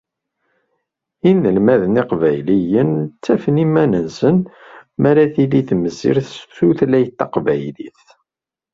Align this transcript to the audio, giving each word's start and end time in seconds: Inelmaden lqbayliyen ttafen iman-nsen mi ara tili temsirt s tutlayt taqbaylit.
Inelmaden 1.29 1.97
lqbayliyen 2.01 2.91
ttafen 3.15 3.61
iman-nsen 3.65 4.37
mi 5.01 5.07
ara 5.11 5.25
tili 5.33 5.61
temsirt 5.67 6.27
s 6.35 6.35
tutlayt 6.55 7.13
taqbaylit. 7.19 8.03